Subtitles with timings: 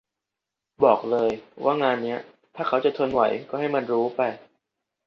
[0.83, 1.29] บอกเลย
[1.63, 2.15] ว่างานนี้
[2.55, 4.21] ถ้าเขาจะทนไหวก็ให้มันรู้ไป